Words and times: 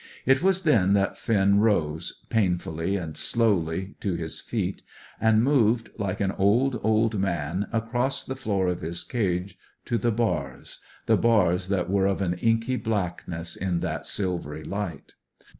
It 0.25 0.41
was 0.41 0.63
then 0.63 0.93
that 0.93 1.15
Finn 1.15 1.59
rose, 1.59 2.23
painfully 2.31 2.95
and 2.95 3.15
slowly, 3.15 3.93
to 3.99 4.15
his 4.15 4.41
feet, 4.41 4.81
and 5.19 5.43
moved, 5.43 5.91
like 5.95 6.19
an 6.19 6.31
old, 6.39 6.79
old 6.83 7.19
man, 7.19 7.67
across 7.71 8.23
the 8.23 8.35
floor 8.35 8.65
of 8.67 8.81
his 8.81 9.03
cage 9.03 9.59
to 9.85 9.99
the 9.99 10.09
bars, 10.11 10.79
the 11.05 11.17
bars 11.17 11.67
that 11.67 11.87
were 11.87 12.07
of 12.07 12.19
an 12.19 12.33
inky 12.33 12.77
blackness 12.77 13.55
in 13.55 13.81
that 13.81 14.07
silvery 14.07 14.63
light. 14.63 15.13